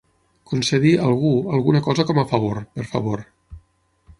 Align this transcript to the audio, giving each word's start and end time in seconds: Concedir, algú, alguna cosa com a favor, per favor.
Concedir, 0.51 0.93
algú, 1.09 1.33
alguna 1.57 1.81
cosa 1.89 2.07
com 2.13 2.23
a 2.23 2.27
favor, 2.33 2.63
per 2.79 2.87
favor. 2.95 3.23